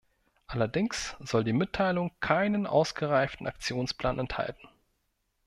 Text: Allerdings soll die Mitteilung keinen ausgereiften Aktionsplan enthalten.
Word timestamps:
Allerdings 0.47 1.15
soll 1.19 1.43
die 1.43 1.53
Mitteilung 1.53 2.11
keinen 2.21 2.65
ausgereiften 2.65 3.45
Aktionsplan 3.45 4.17
enthalten. 4.17 4.67